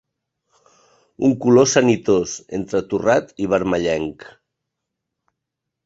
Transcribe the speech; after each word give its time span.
Un 1.27 1.35
color 1.43 1.67
sanitós, 1.75 2.35
entre 2.61 2.83
torrat 2.95 3.33
i 3.47 3.51
vermellenc. 3.55 4.31